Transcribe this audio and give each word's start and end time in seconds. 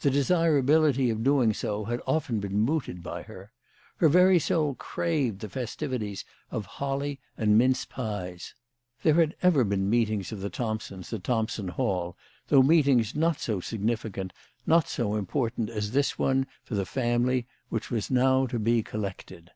The 0.00 0.10
desirability 0.10 1.10
of 1.10 1.22
doing 1.22 1.54
so 1.54 1.84
had 1.84 2.00
often 2.04 2.40
been 2.40 2.58
mooted 2.58 3.04
by 3.04 3.22
her. 3.22 3.52
Her 3.98 4.08
very 4.08 4.40
soul 4.40 4.74
craved 4.74 5.38
the 5.38 5.48
festivities 5.48 6.24
of 6.50 6.66
holly 6.66 7.20
and 7.38 7.56
mince 7.56 7.84
pies. 7.84 8.52
There 9.04 9.14
had 9.14 9.36
ever 9.44 9.62
been 9.62 9.88
meetings 9.88 10.32
of 10.32 10.40
the 10.40 10.50
Thompsons 10.50 11.12
at 11.12 11.22
Thompson 11.22 11.68
Hall, 11.68 12.16
though 12.48 12.64
meetings 12.64 13.14
not 13.14 13.38
so 13.38 13.60
significant, 13.60 14.32
not 14.66 14.88
so 14.88 15.10
impor 15.10 15.50
204 15.50 15.50
CHRISTMAS 15.58 15.68
AT 15.86 15.92
THOMPSON 15.92 16.16
HALL. 16.16 16.26
tant 16.34 16.46
to 16.66 16.74
the 16.74 16.84
family, 16.84 17.38
as 17.38 17.44
this 17.44 17.50
one 17.68 17.68
which 17.68 17.90
was 17.92 18.10
now 18.10 18.46
to 18.46 18.58
be 18.58 18.82
collected. 18.82 19.50